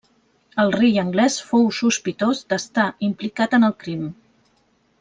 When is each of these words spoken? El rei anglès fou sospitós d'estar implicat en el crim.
El 0.61 0.71
rei 0.75 0.95
anglès 1.01 1.35
fou 1.49 1.67
sospitós 1.81 2.41
d'estar 2.55 2.87
implicat 3.11 3.55
en 3.59 3.69
el 3.69 3.77
crim. 3.85 4.09